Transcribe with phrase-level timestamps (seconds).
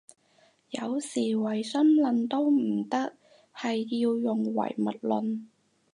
[0.71, 3.13] 有時唯心論都唔得，
[3.55, 5.45] 係要用唯物論